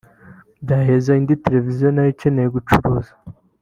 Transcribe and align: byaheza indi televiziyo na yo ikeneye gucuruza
byaheza 0.63 1.09
indi 1.19 1.41
televiziyo 1.45 1.87
na 1.91 2.01
yo 2.05 2.09
ikeneye 2.13 2.47
gucuruza 2.55 3.11